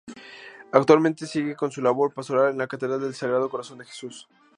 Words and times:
Actualmente 0.71 1.27
sigue 1.27 1.55
con 1.55 1.71
su 1.71 1.79
labor 1.79 2.11
pastoral 2.11 2.49
en 2.53 2.57
la 2.57 2.65
Catedral 2.65 2.99
del 3.01 3.13
Sagrado 3.13 3.51
Corazón 3.51 3.77
de 3.77 3.85
Jesús. 3.85 4.27